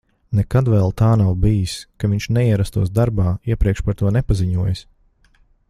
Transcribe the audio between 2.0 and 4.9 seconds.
ka viņš neierastos darbā, iepriekš par to nepaziņojis.